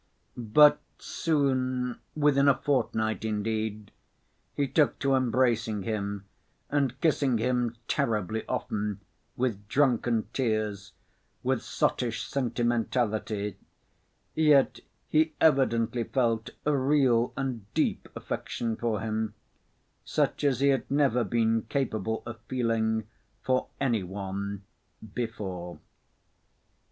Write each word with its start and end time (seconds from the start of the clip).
But 0.35 0.81
soon, 0.97 1.99
within 2.15 2.47
a 2.47 2.55
fortnight 2.57 3.23
indeed, 3.23 3.91
he 4.55 4.67
took 4.67 4.97
to 4.97 5.13
embracing 5.13 5.83
him 5.83 6.25
and 6.71 6.99
kissing 7.01 7.37
him 7.37 7.75
terribly 7.87 8.43
often, 8.47 9.01
with 9.37 9.67
drunken 9.67 10.27
tears, 10.33 10.93
with 11.43 11.61
sottish 11.61 12.27
sentimentality, 12.27 13.57
yet 14.33 14.79
he 15.07 15.35
evidently 15.39 16.03
felt 16.05 16.49
a 16.65 16.75
real 16.75 17.31
and 17.37 17.71
deep 17.75 18.09
affection 18.15 18.75
for 18.75 19.01
him, 19.01 19.35
such 20.03 20.43
as 20.43 20.61
he 20.61 20.69
had 20.69 20.89
never 20.89 21.23
been 21.23 21.67
capable 21.69 22.23
of 22.25 22.39
feeling 22.47 23.03
for 23.43 23.67
any 23.79 24.01
one 24.01 24.63
before. 25.13 25.77